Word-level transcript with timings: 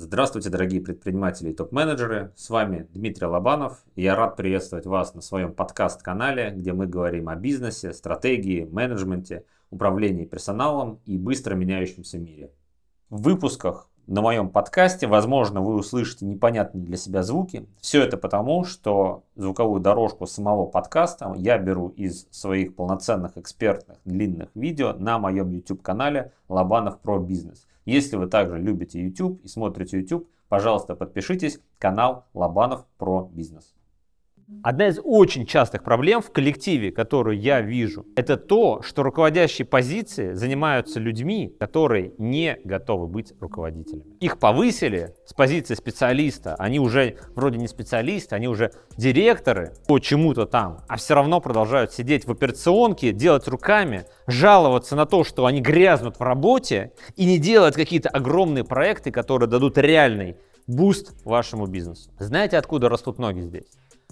Здравствуйте, 0.00 0.48
дорогие 0.48 0.80
предприниматели 0.80 1.50
и 1.50 1.52
топ-менеджеры. 1.52 2.32
С 2.36 2.50
вами 2.50 2.86
Дмитрий 2.94 3.26
Лобанов. 3.26 3.82
Я 3.96 4.14
рад 4.14 4.36
приветствовать 4.36 4.86
вас 4.86 5.12
на 5.12 5.20
своем 5.20 5.52
подкаст-канале, 5.52 6.52
где 6.54 6.72
мы 6.72 6.86
говорим 6.86 7.28
о 7.28 7.34
бизнесе, 7.34 7.92
стратегии, 7.92 8.62
менеджменте, 8.62 9.44
управлении 9.70 10.24
персоналом 10.24 11.00
и 11.04 11.18
быстро 11.18 11.56
меняющемся 11.56 12.16
мире. 12.16 12.52
В 13.10 13.22
выпусках 13.22 13.90
на 14.08 14.22
моем 14.22 14.48
подкасте, 14.48 15.06
возможно, 15.06 15.60
вы 15.60 15.74
услышите 15.74 16.24
непонятные 16.24 16.82
для 16.82 16.96
себя 16.96 17.22
звуки. 17.22 17.68
Все 17.78 18.02
это 18.02 18.16
потому, 18.16 18.64
что 18.64 19.22
звуковую 19.36 19.82
дорожку 19.82 20.26
самого 20.26 20.64
подкаста 20.64 21.34
я 21.36 21.58
беру 21.58 21.88
из 21.88 22.26
своих 22.30 22.74
полноценных 22.74 23.36
экспертных 23.36 23.98
длинных 24.06 24.48
видео 24.54 24.94
на 24.94 25.18
моем 25.18 25.50
YouTube-канале 25.50 26.32
Лобанов 26.48 27.00
про 27.00 27.18
бизнес. 27.18 27.66
Если 27.84 28.16
вы 28.16 28.28
также 28.28 28.58
любите 28.58 28.98
YouTube 28.98 29.44
и 29.44 29.48
смотрите 29.48 29.98
YouTube, 29.98 30.26
пожалуйста, 30.48 30.94
подпишитесь. 30.94 31.60
Канал 31.78 32.24
Лобанов 32.32 32.86
про 32.96 33.28
бизнес. 33.30 33.77
Одна 34.62 34.88
из 34.88 34.98
очень 35.02 35.46
частых 35.46 35.84
проблем 35.84 36.22
в 36.22 36.32
коллективе, 36.32 36.90
которую 36.90 37.38
я 37.38 37.60
вижу, 37.60 38.06
это 38.16 38.36
то, 38.36 38.82
что 38.82 39.02
руководящие 39.02 39.66
позиции 39.66 40.32
занимаются 40.32 40.98
людьми, 40.98 41.54
которые 41.60 42.12
не 42.18 42.58
готовы 42.64 43.06
быть 43.06 43.34
руководителями. 43.40 44.16
Их 44.20 44.38
повысили 44.38 45.14
с 45.26 45.34
позиции 45.34 45.74
специалиста, 45.74 46.54
они 46.56 46.80
уже 46.80 47.18
вроде 47.34 47.58
не 47.58 47.68
специалисты, 47.68 48.34
они 48.34 48.48
уже 48.48 48.72
директоры 48.96 49.74
по 49.86 49.98
чему-то 49.98 50.46
там, 50.46 50.80
а 50.88 50.96
все 50.96 51.14
равно 51.14 51.40
продолжают 51.40 51.92
сидеть 51.92 52.26
в 52.26 52.32
операционке, 52.32 53.12
делать 53.12 53.46
руками, 53.48 54.06
жаловаться 54.26 54.96
на 54.96 55.04
то, 55.04 55.24
что 55.24 55.46
они 55.46 55.60
грязнут 55.60 56.18
в 56.18 56.22
работе 56.22 56.92
и 57.16 57.26
не 57.26 57.38
делать 57.38 57.74
какие-то 57.74 58.08
огромные 58.08 58.64
проекты, 58.64 59.10
которые 59.10 59.48
дадут 59.48 59.78
реальный 59.78 60.36
boost 60.66 61.14
вашему 61.24 61.66
бизнесу. 61.66 62.10
Знаете, 62.18 62.58
откуда 62.58 62.88
растут 62.88 63.18
ноги 63.18 63.40
здесь? 63.40 63.66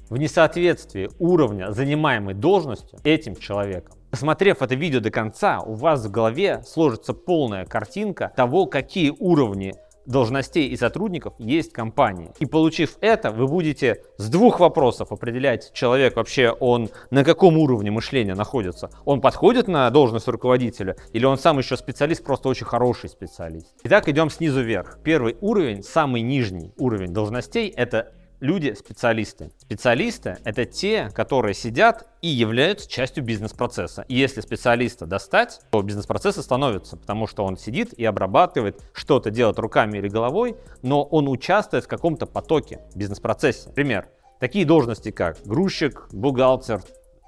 В 0.09 0.17
несоответствии 0.17 1.11
уровня 1.19 1.73
занимаемой 1.73 2.35
должностью 2.35 2.99
этим 3.05 3.37
человеком. 3.37 3.97
Посмотрев 4.11 4.63
это 4.63 4.75
видео 4.75 5.01
до 5.01 5.11
конца, 5.11 5.61
у 5.61 5.75
вас 5.75 6.05
в 6.05 6.11
голове 6.11 6.63
сложится 6.65 7.13
полная 7.13 7.67
картинка 7.67 8.33
того, 8.37 8.67
какие 8.67 9.13
уровни 9.19 9.75
должностей 10.07 10.69
и 10.69 10.77
сотрудников 10.77 11.35
есть 11.39 11.71
в 11.71 11.75
компании. 11.75 12.31
И 12.39 12.47
получив 12.47 12.97
это, 13.01 13.31
вы 13.31 13.47
будете 13.47 14.05
с 14.19 14.29
двух 14.29 14.61
вопросов 14.61 15.13
определять, 15.13 15.73
человек 15.73 16.17
вообще, 16.17 16.51
он 16.51 16.91
на 17.11 17.25
каком 17.25 17.59
уровне 17.59 17.91
мышления 17.91 18.35
находится. 18.35 18.91
Он 19.05 19.21
подходит 19.21 19.69
на 19.69 19.91
должность 19.91 20.29
руководителя 20.29 20.97
или 21.13 21.25
он 21.25 21.39
сам 21.39 21.59
еще 21.59 21.77
специалист, 21.77 22.25
просто 22.25 22.49
очень 22.49 22.67
хороший 22.67 23.11
специалист. 23.11 23.75
Итак, 23.85 24.09
идем 24.09 24.31
снизу 24.31 24.63
вверх. 24.63 24.99
Первый 25.03 25.37
уровень, 25.41 25.83
самый 25.83 26.23
нижний 26.23 26.73
уровень 26.77 27.13
должностей, 27.13 27.69
это 27.69 28.13
люди 28.41 28.75
специалисты. 28.75 29.51
Специалисты— 29.59 30.39
это 30.45 30.65
те, 30.65 31.11
которые 31.15 31.55
сидят 31.55 32.07
и 32.23 32.29
являются 32.29 32.89
частью 32.89 33.25
бизнес-процесса. 33.25 34.05
И 34.09 34.15
если 34.15 34.41
специалиста 34.41 35.07
достать, 35.07 35.61
то 35.71 35.83
бизнес-процессы 35.83 36.43
становятся, 36.43 36.97
потому 36.97 37.27
что 37.27 37.45
он 37.45 37.57
сидит 37.57 37.93
и 37.95 38.05
обрабатывает, 38.05 38.83
что-то 38.93 39.31
делает 39.31 39.59
руками 39.59 39.99
или 39.99 40.09
головой, 40.09 40.57
но 40.83 41.03
он 41.03 41.29
участвует 41.29 41.85
в 41.85 41.89
каком-то 41.89 42.27
потоке, 42.27 42.81
бизнес-процессе. 42.95 43.71
Пример. 43.71 44.09
Такие 44.39 44.67
должности, 44.67 45.11
как 45.11 45.39
грузчик, 45.45 46.09
бухгалтер, 46.13 46.83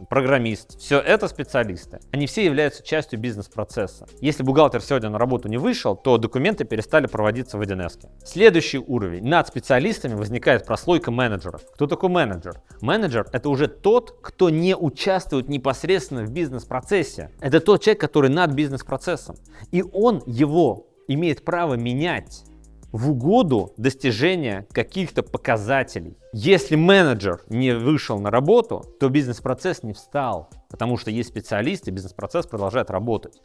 программист, 0.08 0.78
все 0.78 0.98
это 1.00 1.28
специалисты. 1.28 2.00
Они 2.12 2.26
все 2.26 2.44
являются 2.44 2.82
частью 2.82 3.18
бизнес-процесса. 3.18 4.06
Если 4.20 4.42
бухгалтер 4.42 4.80
сегодня 4.80 5.10
на 5.10 5.18
работу 5.18 5.48
не 5.48 5.58
вышел, 5.58 5.96
то 5.96 6.18
документы 6.18 6.64
перестали 6.64 7.06
проводиться 7.06 7.58
в 7.58 7.62
1С. 7.62 8.08
Следующий 8.24 8.78
уровень. 8.78 9.24
Над 9.26 9.48
специалистами 9.48 10.14
возникает 10.14 10.66
прослойка 10.66 11.10
менеджеров. 11.10 11.62
Кто 11.74 11.86
такой 11.86 12.10
менеджер? 12.10 12.62
Менеджер— 12.80 13.26
это 13.32 13.48
уже 13.48 13.68
тот, 13.68 14.18
кто 14.22 14.50
не 14.50 14.76
участвует 14.76 15.48
непосредственно 15.48 16.24
в 16.24 16.30
бизнес-процессе. 16.30 17.30
Это 17.40 17.60
тот 17.60 17.82
человек, 17.82 18.00
который 18.00 18.30
над 18.30 18.52
бизнес-процессом. 18.52 19.36
И 19.72 19.82
он 19.82 20.22
его 20.26 20.88
имеет 21.08 21.44
право 21.44 21.74
менять 21.74 22.44
в 22.92 23.10
угоду 23.10 23.72
достижения 23.76 24.66
каких-то 24.72 25.22
показателей. 25.22 26.16
Если 26.32 26.76
менеджер 26.76 27.42
не 27.48 27.74
вышел 27.74 28.18
на 28.18 28.30
работу, 28.30 28.84
то 29.00 29.08
бизнес-процесс 29.08 29.82
не 29.82 29.92
встал, 29.92 30.48
потому 30.68 30.96
что 30.96 31.10
есть 31.10 31.28
специалисты, 31.30 31.90
бизнес-процесс 31.90 32.46
продолжает 32.46 32.90
работать 32.90 33.40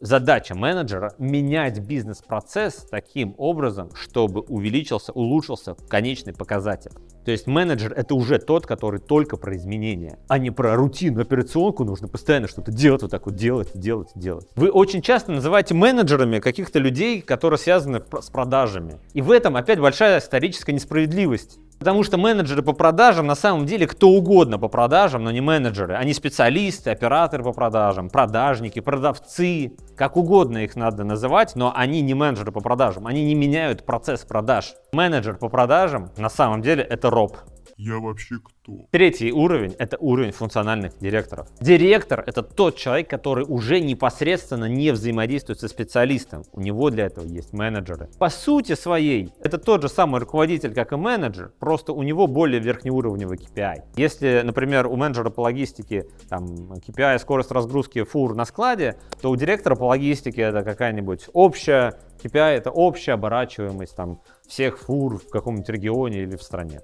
задача 0.00 0.54
менеджера 0.54 1.14
менять 1.18 1.80
бизнес-процесс 1.80 2.86
таким 2.90 3.34
образом, 3.38 3.90
чтобы 3.94 4.40
увеличился, 4.42 5.12
улучшился 5.12 5.74
конечный 5.88 6.34
показатель. 6.34 6.92
То 7.24 7.32
есть 7.32 7.46
менеджер 7.46 7.92
это 7.92 8.14
уже 8.14 8.38
тот, 8.38 8.66
который 8.66 9.00
только 9.00 9.36
про 9.36 9.56
изменения, 9.56 10.18
а 10.28 10.38
не 10.38 10.50
про 10.50 10.76
рутину, 10.76 11.20
операционку 11.20 11.84
нужно 11.84 12.08
постоянно 12.08 12.46
что-то 12.46 12.70
делать, 12.70 13.02
вот 13.02 13.10
так 13.10 13.26
вот 13.26 13.34
делать, 13.34 13.70
делать, 13.74 14.10
делать. 14.14 14.46
Вы 14.54 14.70
очень 14.70 15.02
часто 15.02 15.32
называете 15.32 15.74
менеджерами 15.74 16.38
каких-то 16.38 16.78
людей, 16.78 17.20
которые 17.20 17.58
связаны 17.58 18.00
с 18.20 18.30
продажами. 18.30 19.00
И 19.12 19.22
в 19.22 19.30
этом 19.30 19.56
опять 19.56 19.80
большая 19.80 20.18
историческая 20.18 20.72
несправедливость. 20.72 21.58
Потому 21.78 22.02
что 22.02 22.16
менеджеры 22.16 22.62
по 22.62 22.72
продажам 22.72 23.26
на 23.26 23.34
самом 23.34 23.66
деле 23.66 23.86
кто 23.86 24.08
угодно 24.08 24.58
по 24.58 24.68
продажам, 24.68 25.24
но 25.24 25.30
не 25.30 25.40
менеджеры. 25.40 25.94
Они 25.94 26.14
специалисты, 26.14 26.90
операторы 26.90 27.44
по 27.44 27.52
продажам, 27.52 28.08
продажники, 28.08 28.80
продавцы, 28.80 29.76
как 29.96 30.16
угодно 30.16 30.58
их 30.58 30.74
надо 30.76 31.04
называть, 31.04 31.54
но 31.54 31.72
они 31.74 32.00
не 32.00 32.14
менеджеры 32.14 32.52
по 32.52 32.60
продажам. 32.60 33.06
Они 33.06 33.24
не 33.24 33.34
меняют 33.34 33.84
процесс 33.84 34.24
продаж. 34.24 34.74
Менеджер 34.92 35.36
по 35.36 35.48
продажам 35.48 36.10
на 36.16 36.30
самом 36.30 36.62
деле 36.62 36.82
это 36.82 37.10
роб. 37.10 37.36
Я 37.78 37.98
вообще 37.98 38.36
кто? 38.42 38.86
Третий 38.90 39.32
уровень– 39.32 39.74
это 39.78 39.98
уровень 39.98 40.32
функциональных 40.32 40.98
директоров. 40.98 41.48
Директор– 41.60 42.24
это 42.26 42.42
тот 42.42 42.76
человек, 42.76 43.10
который 43.10 43.44
уже 43.46 43.80
непосредственно 43.80 44.64
не 44.64 44.92
взаимодействует 44.92 45.60
со 45.60 45.68
специалистом. 45.68 46.44
У 46.52 46.60
него 46.60 46.88
для 46.88 47.04
этого 47.04 47.26
есть 47.26 47.52
менеджеры. 47.52 48.08
По 48.18 48.30
сути 48.30 48.74
своей, 48.74 49.30
это 49.42 49.58
тот 49.58 49.82
же 49.82 49.90
самый 49.90 50.20
руководитель, 50.20 50.72
как 50.72 50.92
и 50.92 50.96
менеджер, 50.96 51.52
просто 51.58 51.92
у 51.92 52.02
него 52.02 52.26
более 52.26 52.60
верхнеуровневый 52.60 53.36
KPI. 53.36 53.82
Если, 53.96 54.40
например, 54.42 54.86
у 54.86 54.96
менеджера 54.96 55.28
по 55.28 55.42
логистике 55.42 56.06
там, 56.30 56.46
KPI 56.72 57.18
скорость 57.18 57.50
разгрузки 57.50 58.04
фур 58.04 58.34
на 58.34 58.46
складе, 58.46 58.96
то 59.20 59.30
у 59.30 59.36
директора 59.36 59.74
по 59.74 59.84
логистике 59.84 60.40
это 60.40 60.62
какая-нибудь 60.62 61.28
общая 61.34 61.98
KPI– 62.22 62.56
это 62.56 62.70
общая 62.70 63.12
оборачиваемость 63.12 63.94
там, 63.94 64.18
всех 64.48 64.78
фур 64.78 65.18
в 65.18 65.28
каком-нибудь 65.28 65.68
регионе 65.68 66.22
или 66.22 66.36
в 66.36 66.42
стране. 66.42 66.80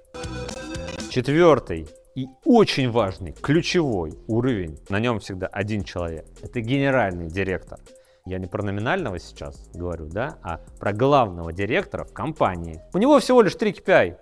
Четвертый 1.13 1.87
и 2.15 2.27
очень 2.43 2.89
важный, 2.89 3.33
ключевой 3.33 4.17
уровень, 4.25 4.79
на 4.89 4.99
нем 4.99 5.19
всегда 5.19 5.45
один 5.45 5.83
человек. 5.83 6.25
Это 6.41 6.59
генеральный 6.59 7.27
директор. 7.27 7.79
Я 8.25 8.39
не 8.39 8.47
про 8.47 8.63
номинального 8.63 9.19
сейчас 9.19 9.69
говорю, 9.75 10.07
да, 10.07 10.39
а 10.41 10.57
про 10.79 10.91
главного 10.91 11.53
директора 11.53 12.03
в 12.03 12.13
компании. 12.13 12.81
У 12.95 12.97
него 12.97 13.19
всего 13.19 13.43
лишь 13.43 13.53
3 13.53 13.73
KPI. 13.73 14.17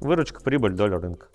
Выручка, 0.00 0.40
прибыль, 0.40 0.72
доля 0.72 0.98
рынка. 0.98 1.26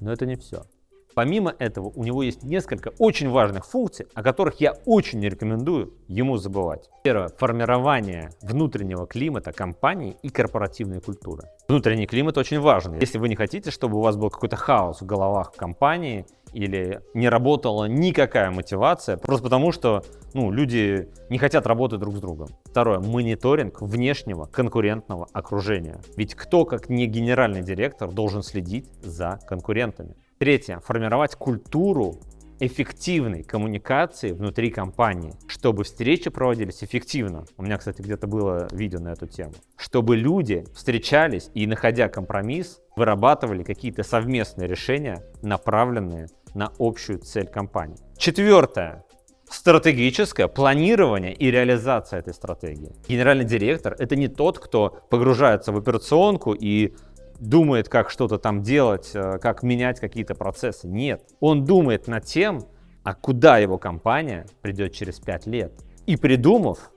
Но 0.00 0.12
это 0.12 0.26
не 0.26 0.36
все. 0.36 0.66
Помимо 1.14 1.54
этого, 1.58 1.92
у 1.94 2.04
него 2.04 2.22
есть 2.22 2.42
несколько 2.42 2.92
очень 2.98 3.28
важных 3.28 3.66
функций, 3.66 4.06
о 4.14 4.22
которых 4.22 4.60
я 4.60 4.74
очень 4.84 5.20
не 5.20 5.28
рекомендую 5.28 5.94
ему 6.08 6.36
забывать. 6.36 6.88
Первое. 7.02 7.28
Формирование 7.28 8.30
внутреннего 8.42 9.06
климата 9.06 9.52
компании 9.52 10.16
и 10.22 10.28
корпоративной 10.28 11.00
культуры. 11.00 11.44
Внутренний 11.68 12.06
климат 12.06 12.36
очень 12.38 12.60
важен. 12.60 12.98
Если 12.98 13.18
вы 13.18 13.28
не 13.28 13.36
хотите, 13.36 13.70
чтобы 13.70 13.98
у 13.98 14.00
вас 14.00 14.16
был 14.16 14.30
какой-то 14.30 14.56
хаос 14.56 15.00
в 15.00 15.06
головах 15.06 15.52
компании 15.52 16.26
или 16.52 17.00
не 17.14 17.28
работала 17.28 17.84
никакая 17.84 18.50
мотивация, 18.50 19.16
просто 19.16 19.44
потому 19.44 19.72
что 19.72 20.02
ну, 20.34 20.50
люди 20.50 21.08
не 21.28 21.38
хотят 21.38 21.66
работать 21.66 22.00
друг 22.00 22.16
с 22.16 22.20
другом. 22.20 22.48
Второе. 22.64 23.00
Мониторинг 23.00 23.80
внешнего 23.80 24.46
конкурентного 24.46 25.28
окружения. 25.32 26.00
Ведь 26.16 26.34
кто, 26.34 26.64
как 26.64 26.88
не 26.88 27.06
генеральный 27.06 27.62
директор, 27.62 28.10
должен 28.10 28.42
следить 28.42 28.88
за 29.02 29.38
конкурентами. 29.46 30.14
Третье. 30.40 30.80
Формировать 30.80 31.34
культуру 31.34 32.18
эффективной 32.60 33.42
коммуникации 33.42 34.32
внутри 34.32 34.70
компании, 34.70 35.34
чтобы 35.46 35.84
встречи 35.84 36.30
проводились 36.30 36.82
эффективно. 36.82 37.44
У 37.58 37.62
меня, 37.62 37.76
кстати, 37.76 38.00
где-то 38.00 38.26
было 38.26 38.66
видео 38.72 39.00
на 39.00 39.08
эту 39.12 39.26
тему. 39.26 39.52
Чтобы 39.76 40.16
люди 40.16 40.64
встречались 40.74 41.50
и, 41.52 41.66
находя 41.66 42.08
компромисс, 42.08 42.80
вырабатывали 42.96 43.62
какие-то 43.62 44.02
совместные 44.02 44.66
решения, 44.66 45.22
направленные 45.42 46.28
на 46.54 46.72
общую 46.78 47.18
цель 47.18 47.46
компании. 47.46 47.98
Четвертое 48.16 49.04
стратегическое 49.50 50.48
планирование 50.48 51.34
и 51.34 51.50
реализация 51.50 52.20
этой 52.20 52.32
стратегии. 52.32 52.92
Генеральный 53.08 53.44
директор— 53.44 53.94
это 53.98 54.16
не 54.16 54.28
тот, 54.28 54.58
кто 54.58 55.00
погружается 55.10 55.72
в 55.72 55.76
операционку 55.76 56.52
и 56.52 56.94
думает, 57.40 57.88
как 57.88 58.10
что-то 58.10 58.38
там 58.38 58.62
делать, 58.62 59.10
э, 59.14 59.38
как 59.38 59.62
менять 59.62 59.98
какие-то 59.98 60.34
процессы. 60.34 60.86
Нет. 60.86 61.22
Он 61.40 61.64
думает 61.64 62.06
над 62.06 62.24
тем, 62.24 62.60
а 63.02 63.14
куда 63.14 63.58
его 63.58 63.78
компания 63.78 64.46
придет 64.60 64.92
через 64.92 65.18
5 65.18 65.46
лет. 65.46 65.72
И 66.06 66.16
придумав, 66.16 66.90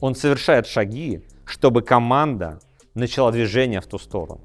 Он 0.00 0.14
совершает 0.16 0.66
шаги, 0.66 1.24
чтобы 1.44 1.82
команда 1.82 2.58
начала 2.94 3.30
движение 3.30 3.80
в 3.80 3.86
ту 3.86 3.98
сторону. 3.98 4.40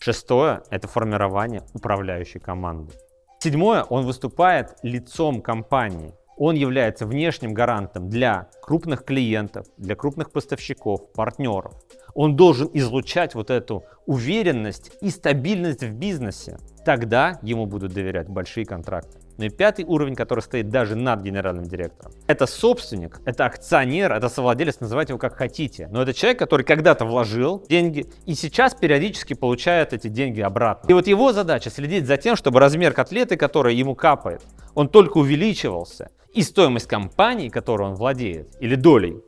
Шестое– 0.00 0.62
это 0.70 0.88
формирование 0.88 1.62
управляющей 1.74 2.40
команды. 2.40 2.92
Седьмое– 3.38 3.82
он 3.88 4.04
выступает 4.04 4.76
лицом 4.82 5.40
компании. 5.42 6.12
Он 6.36 6.54
является 6.54 7.06
внешним 7.06 7.54
гарантом 7.54 8.08
для 8.08 8.48
крупных 8.62 9.04
клиентов, 9.04 9.66
для 9.78 9.94
крупных 9.94 10.32
поставщиков, 10.32 11.12
партнеров. 11.12 11.72
Он 12.16 12.34
должен 12.34 12.70
излучать 12.72 13.34
вот 13.34 13.50
эту 13.50 13.84
уверенность 14.06 14.90
и 15.02 15.10
стабильность 15.10 15.82
в 15.82 15.92
бизнесе. 15.92 16.56
Тогда 16.82 17.38
ему 17.42 17.66
будут 17.66 17.92
доверять 17.92 18.30
большие 18.30 18.64
контракты. 18.64 19.18
Ну 19.36 19.44
и 19.44 19.50
пятый 19.50 19.84
уровень, 19.84 20.14
который 20.14 20.40
стоит 20.40 20.70
даже 20.70 20.96
над 20.96 21.20
генеральным 21.20 21.64
директором. 21.64 22.12
Это 22.26 22.46
собственник, 22.46 23.20
это 23.26 23.44
акционер, 23.44 24.12
это 24.12 24.30
совладелец, 24.30 24.80
называйте 24.80 25.12
его 25.12 25.18
как 25.18 25.36
хотите. 25.36 25.88
Но 25.92 26.00
это 26.00 26.14
человек, 26.14 26.38
который 26.38 26.64
когда-то 26.64 27.04
вложил 27.04 27.62
деньги 27.68 28.06
и 28.24 28.34
сейчас 28.34 28.74
периодически 28.74 29.34
получает 29.34 29.92
эти 29.92 30.08
деньги 30.08 30.40
обратно. 30.40 30.88
И 30.88 30.94
вот 30.94 31.06
его 31.06 31.34
задача 31.34 31.68
следить 31.68 32.06
за 32.06 32.16
тем, 32.16 32.34
чтобы 32.34 32.60
размер 32.60 32.94
котлеты, 32.94 33.36
которая 33.36 33.74
ему 33.74 33.94
капает, 33.94 34.42
он 34.74 34.88
только 34.88 35.18
увеличивался. 35.18 36.08
И 36.32 36.40
стоимость 36.40 36.86
компании, 36.86 37.50
которой 37.50 37.88
он 37.88 37.94
владеет, 37.94 38.56
или 38.60 38.74
долей, 38.74 39.18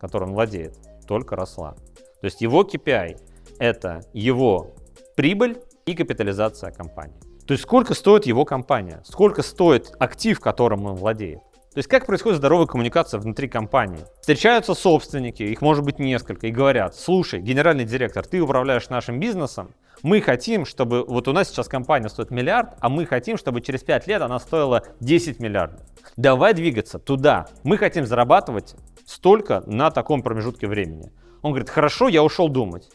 которой 0.00 0.24
он 0.24 0.34
владеет, 0.34 0.76
только 1.08 1.34
росла. 1.34 1.74
То 2.22 2.26
есть 2.26 2.40
его 2.40 2.62
KPI– 2.62 3.18
это 3.58 4.00
его 4.12 4.76
прибыль 5.16 5.58
и 5.86 5.94
капитализация 5.94 6.70
компании. 6.70 7.18
То 7.48 7.52
есть 7.52 7.64
сколько 7.64 7.94
стоит 7.94 8.26
его 8.26 8.44
компания, 8.44 9.02
сколько 9.04 9.42
стоит 9.42 9.90
актив, 9.98 10.38
которым 10.38 10.86
он 10.86 10.94
владеет. 10.94 11.40
То 11.42 11.78
есть 11.78 11.88
как 11.88 12.06
происходит 12.06 12.38
здоровая 12.38 12.66
коммуникация 12.66 13.18
внутри 13.18 13.48
компании? 13.48 14.04
Встречаются 14.20 14.74
собственники, 14.74 15.42
их 15.42 15.60
может 15.62 15.84
быть 15.84 15.98
несколько, 15.98 16.46
и 16.46 16.52
говорят, 16.52 16.94
слушай, 16.94 17.40
генеральный 17.40 17.84
директор, 17.84 18.24
ты 18.24 18.40
управляешь 18.40 18.88
нашим 18.88 19.18
бизнесом, 19.18 19.74
мы 20.04 20.20
хотим, 20.20 20.64
чтобы 20.64 21.04
вот 21.04 21.26
у 21.26 21.32
нас 21.32 21.48
сейчас 21.48 21.66
компания 21.66 22.08
стоит 22.08 22.30
миллиард, 22.30 22.74
а 22.78 22.88
мы 22.88 23.04
хотим, 23.04 23.36
чтобы 23.36 23.62
через 23.62 23.82
5 23.82 24.06
лет 24.06 24.22
она 24.22 24.38
стоила 24.38 24.84
10 25.00 25.40
миллиардов. 25.40 25.80
Давай 26.16 26.54
двигаться 26.54 27.00
туда. 27.00 27.46
Мы 27.64 27.78
хотим 27.78 28.06
зарабатывать 28.06 28.76
столько 29.06 29.64
на 29.66 29.90
таком 29.90 30.22
промежутке 30.22 30.68
времени. 30.68 31.10
Он 31.42 31.50
говорит, 31.50 31.68
хорошо, 31.68 32.08
я 32.08 32.22
ушел 32.22 32.48
думать. 32.48 32.88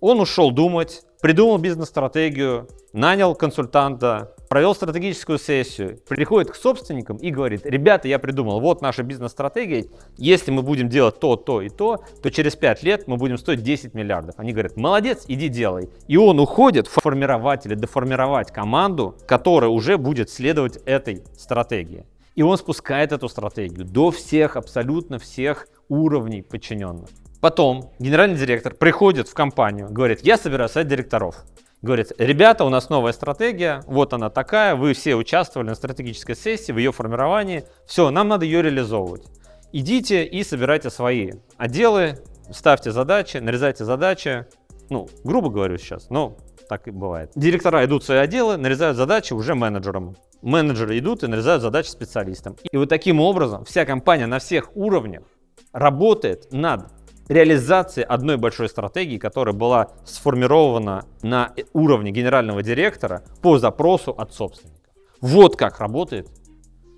Он 0.00 0.20
ушел 0.20 0.50
думать, 0.50 1.02
придумал 1.20 1.58
бизнес-стратегию, 1.58 2.68
нанял 2.92 3.36
консультанта, 3.36 4.34
провел 4.48 4.74
стратегическую 4.74 5.38
сессию, 5.38 5.98
приходит 6.08 6.50
к 6.50 6.56
собственникам 6.56 7.16
и 7.16 7.30
говорит, 7.30 7.64
ребята, 7.64 8.08
я 8.08 8.18
придумал, 8.18 8.60
вот 8.60 8.82
наша 8.82 9.04
бизнес-стратегия, 9.04 9.86
если 10.18 10.50
мы 10.50 10.62
будем 10.62 10.88
делать 10.88 11.20
то, 11.20 11.36
то 11.36 11.62
и 11.62 11.68
то, 11.68 12.04
то 12.20 12.30
через 12.30 12.56
5 12.56 12.82
лет 12.82 13.06
мы 13.06 13.16
будем 13.16 13.38
стоить 13.38 13.62
10 13.62 13.94
миллиардов. 13.94 14.34
Они 14.36 14.52
говорят, 14.52 14.76
молодец, 14.76 15.24
иди 15.28 15.48
делай. 15.48 15.88
И 16.08 16.16
он 16.16 16.40
уходит 16.40 16.88
формировать 16.88 17.64
или 17.64 17.76
деформировать 17.76 18.50
команду, 18.50 19.16
которая 19.26 19.70
уже 19.70 19.96
будет 19.96 20.28
следовать 20.28 20.78
этой 20.84 21.22
стратегии. 21.38 22.04
И 22.34 22.42
он 22.42 22.58
спускает 22.58 23.12
эту 23.12 23.28
стратегию 23.28 23.84
до 23.84 24.10
всех, 24.10 24.56
абсолютно 24.56 25.18
всех 25.18 25.68
уровней 25.88 26.42
подчиненных. 26.42 27.08
Потом 27.42 27.90
генеральный 27.98 28.38
директор 28.38 28.72
приходит 28.72 29.26
в 29.26 29.34
компанию, 29.34 29.88
говорит, 29.90 30.20
я 30.22 30.36
собираю 30.36 30.68
совет 30.68 30.86
директоров. 30.86 31.44
Говорит, 31.82 32.12
ребята, 32.16 32.64
у 32.64 32.68
нас 32.68 32.88
новая 32.88 33.12
стратегия, 33.12 33.82
вот 33.88 34.12
она 34.12 34.30
такая, 34.30 34.76
вы 34.76 34.92
все 34.92 35.16
участвовали 35.16 35.70
на 35.70 35.74
стратегической 35.74 36.36
сессии, 36.36 36.70
в 36.70 36.78
ее 36.78 36.92
формировании, 36.92 37.64
все, 37.84 38.10
нам 38.10 38.28
надо 38.28 38.44
ее 38.44 38.62
реализовывать. 38.62 39.24
Идите 39.72 40.24
и 40.24 40.44
собирайте 40.44 40.88
свои 40.88 41.32
отделы, 41.56 42.20
ставьте 42.52 42.92
задачи, 42.92 43.38
нарезайте 43.38 43.84
задачи, 43.84 44.46
ну, 44.88 45.08
грубо 45.24 45.50
говорю 45.50 45.78
сейчас, 45.78 46.10
но 46.10 46.36
так 46.68 46.86
и 46.86 46.92
бывает. 46.92 47.32
Директора 47.34 47.84
идут 47.84 48.04
в 48.04 48.06
свои 48.06 48.18
отделы, 48.18 48.56
нарезают 48.56 48.96
задачи 48.96 49.32
уже 49.32 49.56
менеджерам. 49.56 50.14
Менеджеры 50.42 50.96
идут 50.96 51.24
и 51.24 51.26
нарезают 51.26 51.62
задачи 51.62 51.88
специалистам. 51.88 52.54
И 52.70 52.76
вот 52.76 52.88
таким 52.88 53.18
образом 53.18 53.64
вся 53.64 53.84
компания 53.84 54.26
на 54.26 54.38
всех 54.38 54.76
уровнях 54.76 55.24
работает 55.72 56.52
над 56.52 57.01
реализации 57.28 58.02
одной 58.02 58.36
большой 58.36 58.68
стратегии, 58.68 59.18
которая 59.18 59.54
была 59.54 59.90
сформирована 60.04 61.04
на 61.22 61.52
уровне 61.72 62.10
генерального 62.10 62.62
директора 62.62 63.22
по 63.42 63.58
запросу 63.58 64.12
от 64.12 64.32
собственников. 64.32 64.94
Вот 65.20 65.56
как 65.56 65.78
работает 65.80 66.28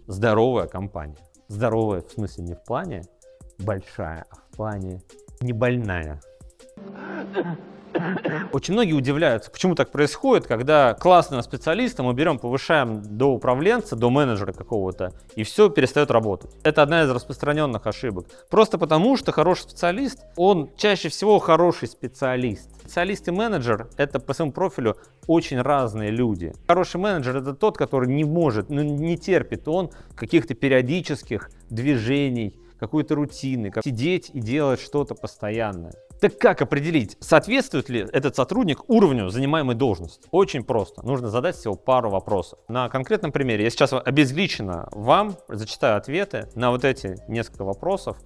здоровая 0.06 0.67
компания. 0.67 1.19
Здоровая 1.49 2.03
в 2.03 2.11
смысле 2.11 2.44
не 2.44 2.55
в 2.55 2.65
плане 2.65 3.03
большая, 3.59 4.25
а 4.31 4.37
в 4.37 4.56
плане 4.56 5.03
не 5.41 5.53
больная. 5.53 6.21
Очень 8.52 8.75
многие 8.75 8.93
удивляются, 8.93 9.50
почему 9.50 9.75
так 9.75 9.91
происходит, 9.91 10.46
когда 10.46 10.94
классного 10.94 11.43
специалиста 11.43 12.02
мы 12.02 12.14
берем, 12.14 12.38
повышаем 12.38 13.02
до 13.02 13.32
управленца, 13.32 13.96
до 13.96 14.11
менеджера 14.11 14.52
какого-то, 14.52 15.12
и 15.37 15.43
все 15.43 15.69
перестает 15.69 16.11
работать. 16.11 16.50
Это 16.62 16.82
одна 16.82 17.02
из 17.02 17.11
распространенных 17.11 17.87
ошибок. 17.87 18.26
Просто 18.50 18.79
потому, 18.79 19.17
что 19.17 19.32
хороший 19.32 19.62
специалист, 19.62 20.25
он 20.37 20.70
чаще 20.76 21.08
всего 21.08 21.38
хороший 21.38 21.88
специалист. 21.88 22.70
Специалист 22.81 23.26
и 23.29 23.31
менеджер— 23.31 23.88
это 23.97 24.20
по 24.20 24.35
своему 24.35 24.52
профилю 24.52 24.97
очень 25.26 25.61
разные 25.61 26.11
люди. 26.11 26.52
Хороший 26.67 27.00
менеджер— 27.00 27.37
это 27.38 27.55
тот, 27.55 27.79
который 27.79 28.08
не 28.08 28.25
может, 28.25 28.70
ну, 28.70 28.82
не 28.82 29.17
терпит 29.17 29.69
он 29.69 29.90
каких-то 30.14 30.55
периодических 30.55 31.50
движений, 31.70 32.55
какой-то 32.79 33.15
рутины, 33.15 33.71
как 33.71 33.85
сидеть 33.85 34.31
и 34.32 34.41
делать 34.41 34.81
что-то 34.81 35.15
постоянное. 35.15 35.93
Так 36.21 36.38
как 36.38 36.62
определить, 36.62 37.17
соответствует 37.21 37.88
ли 37.88 38.06
этот 38.12 38.37
сотрудник 38.37 38.88
уровню 38.88 39.29
занимаемой 39.29 39.75
должности? 39.75 40.26
Очень 40.31 40.65
просто. 40.65 41.05
Нужно 41.05 41.29
задать 41.29 41.56
всего 41.56 41.75
пару 41.75 42.09
вопросов. 42.09 42.59
На 42.69 42.88
конкретном 42.88 43.32
примере 43.32 43.65
я 43.65 43.71
сейчас 43.71 43.93
обезличенно 43.93 44.88
вам 44.93 45.37
зачитаю 45.49 45.99
ответы 45.99 46.49
на 46.55 46.71
вот 46.71 46.85
эти 46.85 47.17
несколько 47.29 47.65
вопросов 47.65 48.17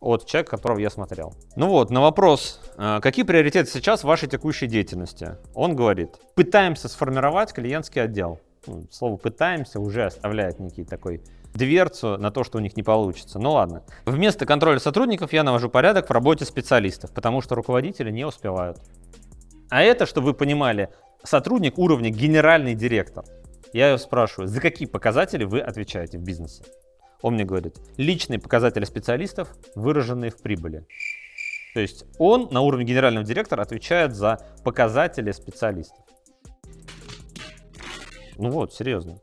от 0.00 0.26
человека, 0.26 0.52
которого 0.56 0.78
я 0.78 0.90
смотрел. 0.90 1.34
Ну 1.56 1.68
вот, 1.68 1.90
на 1.90 2.00
вопрос, 2.00 2.60
э, 2.76 3.00
какие 3.02 3.24
приоритеты 3.24 3.68
сейчас 3.70 4.02
в 4.02 4.04
вашей 4.04 4.28
текущей 4.28 4.66
деятельности? 4.68 5.36
Он 5.54 5.74
говорит, 5.74 6.10
пытаемся 6.36 6.88
сформировать 6.88 7.52
клиентский 7.52 8.02
отдел. 8.02 8.38
Слово 8.90 9.16
«пытаемся» 9.16 9.80
уже 9.80 10.04
оставляет 10.04 10.58
некий 10.58 10.84
такой 10.84 11.22
дверцу 11.54 12.18
на 12.18 12.30
то, 12.30 12.44
что 12.44 12.58
у 12.58 12.60
них 12.60 12.76
не 12.76 12.82
получится. 12.82 13.38
Ну 13.38 13.52
ладно. 13.52 13.84
Вместо 14.04 14.46
контроля 14.46 14.78
сотрудников 14.78 15.32
я 15.32 15.42
навожу 15.42 15.68
порядок 15.68 16.08
в 16.08 16.12
работе 16.12 16.44
специалистов, 16.44 17.12
потому 17.12 17.40
что 17.40 17.54
руководители 17.54 18.10
не 18.10 18.24
успевают. 18.24 18.78
А 19.70 19.82
это, 19.82 20.06
чтобы 20.06 20.28
вы 20.28 20.34
понимали, 20.34 20.90
сотрудник 21.24 21.78
уровня 21.78 22.10
генеральный 22.10 22.74
директор. 22.74 23.24
Я 23.72 23.88
его 23.88 23.98
спрашиваю, 23.98 24.48
за 24.48 24.60
какие 24.60 24.88
показатели 24.88 25.44
вы 25.44 25.60
отвечаете 25.60 26.18
в 26.18 26.22
бизнесе? 26.22 26.64
Он 27.20 27.34
мне 27.34 27.44
говорит, 27.44 27.76
личные 27.96 28.38
показатели 28.38 28.84
специалистов, 28.84 29.54
выраженные 29.74 30.30
в 30.30 30.40
прибыли. 30.40 30.86
То 31.74 31.80
есть 31.80 32.04
он 32.18 32.48
на 32.50 32.60
уровне 32.60 32.84
генерального 32.86 33.26
директора 33.26 33.62
отвечает 33.62 34.14
за 34.14 34.38
показатели 34.64 35.32
специалистов. 35.32 35.98
Ну 38.36 38.50
вот, 38.50 38.72
серьезно. 38.72 39.18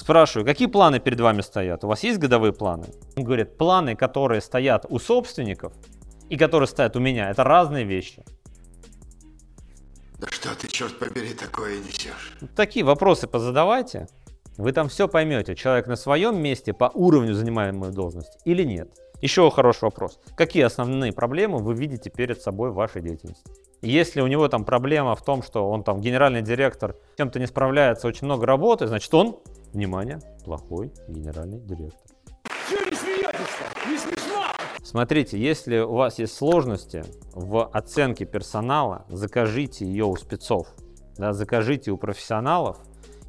Спрашиваю, 0.00 0.46
какие 0.46 0.66
планы 0.66 0.98
перед 0.98 1.20
вами 1.20 1.42
стоят? 1.42 1.84
У 1.84 1.88
вас 1.88 2.02
есть 2.04 2.18
годовые 2.18 2.54
планы? 2.54 2.86
Он 3.18 3.22
говорит, 3.22 3.58
планы, 3.58 3.94
которые 3.94 4.40
стоят 4.40 4.86
у 4.88 4.98
собственников 4.98 5.74
и 6.30 6.38
которые 6.38 6.68
стоят 6.68 6.96
у 6.96 7.00
меня, 7.00 7.28
это 7.28 7.44
разные 7.44 7.84
вещи. 7.84 8.24
Да 10.18 10.26
что 10.30 10.54
ты, 10.54 10.68
черт 10.68 10.98
побери, 10.98 11.34
такое 11.34 11.80
несешь? 11.80 12.32
Такие 12.56 12.82
вопросы 12.82 13.26
позадавайте. 13.26 14.08
Вы 14.56 14.72
там 14.72 14.88
все 14.88 15.06
поймете, 15.06 15.54
человек 15.54 15.86
на 15.86 15.96
своем 15.96 16.42
месте 16.42 16.72
по 16.72 16.90
уровню 16.94 17.34
занимаемой 17.34 17.90
должности 17.90 18.38
или 18.46 18.62
нет. 18.62 18.90
Еще 19.20 19.50
хороший 19.50 19.84
вопрос. 19.84 20.18
Какие 20.34 20.62
основные 20.62 21.12
проблемы 21.12 21.58
вы 21.58 21.74
видите 21.74 22.08
перед 22.08 22.40
собой 22.40 22.70
в 22.70 22.74
вашей 22.74 23.02
деятельности? 23.02 23.44
Если 23.82 24.22
у 24.22 24.26
него 24.26 24.48
там 24.48 24.64
проблема 24.64 25.14
в 25.14 25.22
том, 25.22 25.42
что 25.42 25.68
он 25.68 25.84
там 25.84 26.00
генеральный 26.00 26.40
директор, 26.40 26.96
чем-то 27.18 27.38
не 27.38 27.46
справляется, 27.46 28.08
очень 28.08 28.24
много 28.24 28.46
работы, 28.46 28.86
значит 28.86 29.12
он 29.12 29.38
Внимание, 29.72 30.18
плохой 30.44 30.92
генеральный 31.06 31.60
директор. 31.60 32.16
Чего 32.68 32.84
не 32.84 33.92
Не 33.92 33.98
смешно! 33.98 34.46
Смотрите, 34.82 35.38
если 35.38 35.78
у 35.78 35.94
вас 35.94 36.18
есть 36.18 36.34
сложности 36.34 37.04
в 37.32 37.64
оценке 37.66 38.24
персонала, 38.24 39.06
закажите 39.08 39.86
ее 39.86 40.06
у 40.06 40.16
спецов, 40.16 40.66
да, 41.16 41.32
закажите 41.32 41.92
у 41.92 41.96
профессионалов, 41.96 42.78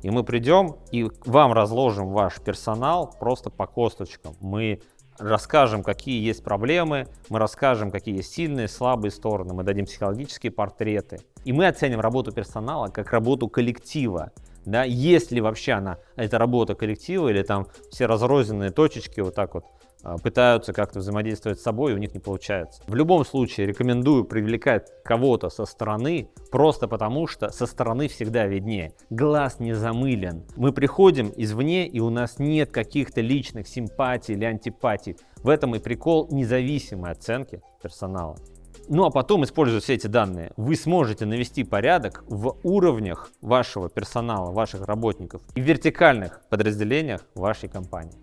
и 0.02 0.10
мы 0.10 0.24
придем 0.24 0.78
и 0.92 1.08
вам 1.26 1.54
разложим 1.54 2.10
ваш 2.10 2.42
персонал 2.42 3.14
просто 3.20 3.52
по 3.52 3.68
косточкам. 3.68 4.36
Мы 4.40 4.82
расскажем, 5.20 5.84
какие 5.84 6.26
есть 6.26 6.44
проблемы, 6.44 7.08
мы 7.30 7.38
расскажем, 7.38 7.92
какие 7.92 8.16
есть 8.16 8.34
сильные, 8.34 8.68
слабые 8.68 9.12
стороны, 9.12 9.54
мы 9.54 9.64
дадим 9.64 9.86
психологические 9.86 10.52
портреты. 10.52 11.20
И 11.46 11.54
мы 11.54 11.68
оценим 11.68 12.00
работу 12.00 12.32
персонала 12.32 12.88
как 12.88 13.12
работу 13.12 13.48
коллектива 13.48 14.32
да, 14.66 14.84
есть 14.84 15.32
ли 15.32 15.42
вообще 15.42 15.74
она, 15.74 15.98
эта 16.16 16.38
работа 16.38 16.76
коллектива, 16.76 17.30
или 17.30 17.42
там 17.42 17.68
все 17.90 18.06
разрозненные 18.06 18.72
точечки 18.72 19.20
вот 19.22 19.36
так 19.36 19.54
вот 19.56 19.66
а, 20.04 20.18
пытаются 20.18 20.74
как-то 20.74 21.00
взаимодействовать 21.00 21.60
с 21.60 21.64
собой, 21.64 21.92
и 21.92 21.96
у 21.96 21.98
них 21.98 22.14
не 22.14 22.20
получается. 22.20 22.82
В 22.88 22.96
любом 22.96 23.26
случае 23.26 23.68
рекомендую 23.68 24.26
привлекать 24.26 24.90
кого-то 25.04 25.50
со 25.50 25.66
стороны, 25.66 26.30
просто 26.52 26.88
потому 26.88 27.28
что 27.28 27.50
со 27.50 27.66
стороны 27.66 28.08
всегда 28.08 28.48
виднее. 28.48 28.94
Глаз 29.10 29.60
не 29.60 29.74
замылен. 29.74 30.44
Мы 30.56 30.72
приходим 30.72 31.32
извне, 31.36 31.88
и 31.88 32.00
у 32.00 32.10
нас 32.10 32.40
нет 32.40 32.72
каких-то 32.72 33.22
личных 33.22 33.68
симпатий 33.68 34.34
или 34.34 34.46
антипатий. 34.46 35.18
В 35.38 35.50
этом 35.50 35.76
и 35.76 35.80
прикол 35.80 36.28
независимой 36.32 37.12
оценки 37.12 37.62
персонала. 37.82 38.38
Ну 38.88 39.06
а 39.06 39.10
потом, 39.10 39.44
используя 39.44 39.80
все 39.80 39.94
эти 39.94 40.08
данные, 40.08 40.52
вы 40.58 40.76
сможете 40.76 41.26
навести 41.26 41.64
порядок 41.64 42.24
в 42.28 42.58
уровнях 42.64 43.32
вашего 43.42 43.90
персонала, 43.90 44.52
ваших 44.52 44.86
работников 44.86 45.42
и 45.56 45.62
вертикальных 45.62 46.42
подразделениях 46.50 47.26
вашей 47.36 47.70
компании. 47.70 48.18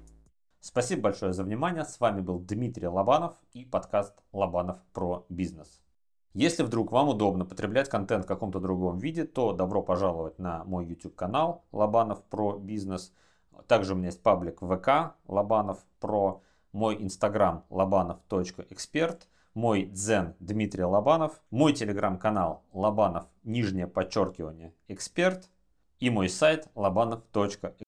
Спасибо 0.60 1.02
большое 1.02 1.32
за 1.32 1.44
внимание. 1.44 1.84
С 1.84 2.00
вами 2.00 2.20
был 2.20 2.38
Дмитрий 2.40 2.88
Лобанов 2.88 3.34
и 3.52 3.64
подкаст 3.64 4.14
Лобанов 4.32 4.78
про 4.92 5.24
бизнес. 5.28 5.80
Если 6.34 6.62
вдруг 6.62 6.92
вам 6.92 7.08
удобно 7.08 7.44
потреблять 7.44 7.88
контент 7.88 8.24
в 8.24 8.28
каком-то 8.28 8.60
другом 8.60 8.98
виде, 8.98 9.24
то 9.24 9.52
добро 9.52 9.82
пожаловать 9.82 10.38
на 10.38 10.64
мой 10.64 10.86
YouTube 10.86 11.14
канал 11.14 11.64
Лобанов 11.72 12.22
про 12.24 12.58
бизнес. 12.58 13.12
Также 13.66 13.94
у 13.94 13.96
меня 13.96 14.06
есть 14.06 14.22
паблик 14.22 14.60
ВК 14.60 15.14
Лобанов 15.26 15.78
про, 16.00 16.42
мой 16.72 16.96
инстаграм 17.02 17.64
лобанов.эксперт, 17.70 19.28
мой 19.58 19.86
дзен 19.86 20.36
Дмитрий 20.38 20.84
Лобанов, 20.84 21.42
мой 21.50 21.72
телеграм-канал 21.72 22.62
Лобанов, 22.72 23.26
нижнее 23.42 23.88
подчеркивание, 23.88 24.72
эксперт 24.86 25.50
и 25.98 26.10
мой 26.10 26.28
сайт 26.28 26.68
лобанов.эксперт. 26.76 27.87